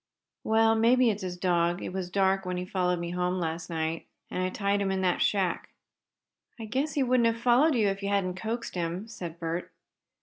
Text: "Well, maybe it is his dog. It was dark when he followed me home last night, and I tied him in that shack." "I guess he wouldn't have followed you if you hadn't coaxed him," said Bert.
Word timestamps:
"Well, 0.43 0.73
maybe 0.73 1.11
it 1.11 1.17
is 1.17 1.21
his 1.21 1.37
dog. 1.37 1.79
It 1.83 1.93
was 1.93 2.09
dark 2.09 2.43
when 2.43 2.57
he 2.57 2.65
followed 2.65 2.97
me 2.97 3.11
home 3.11 3.39
last 3.39 3.69
night, 3.69 4.07
and 4.31 4.41
I 4.41 4.49
tied 4.49 4.81
him 4.81 4.89
in 4.89 5.01
that 5.01 5.21
shack." 5.21 5.69
"I 6.59 6.65
guess 6.65 6.93
he 6.93 7.03
wouldn't 7.03 7.27
have 7.27 7.37
followed 7.37 7.75
you 7.75 7.87
if 7.89 8.01
you 8.01 8.09
hadn't 8.09 8.33
coaxed 8.33 8.73
him," 8.73 9.07
said 9.07 9.37
Bert. 9.37 9.71